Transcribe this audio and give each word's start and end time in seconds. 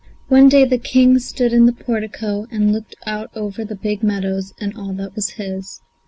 One 0.29 0.49
day 0.49 0.65
the 0.65 0.79
King 0.79 1.19
stood 1.19 1.53
in 1.53 1.67
the 1.67 1.71
portico 1.73 2.47
and 2.49 2.73
looked 2.73 2.95
out 3.05 3.29
over 3.35 3.63
the 3.63 3.75
big 3.75 4.01
meadows 4.01 4.51
and 4.59 4.75
all 4.75 4.93
that 4.93 5.13
was 5.13 5.29
his. 5.37 5.79